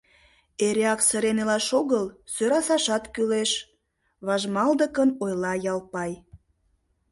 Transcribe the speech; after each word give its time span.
Эреак 0.65 0.99
сырен 1.07 1.37
илаш 1.43 1.67
огыл, 1.79 2.05
сӧрасашат 2.33 3.03
кӱлеш,— 3.13 3.51
важмалдыкын 4.25 5.09
ойла 5.23 5.53
Ялпай. 5.73 6.11